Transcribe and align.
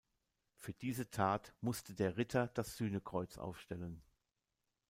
Für 0.55 0.73
diese 0.73 1.11
Tat 1.11 1.53
musste 1.61 1.93
der 1.93 2.17
Ritter 2.17 2.47
das 2.55 2.75
Sühnekreuz 2.75 3.37
aufstellen. 3.37 4.01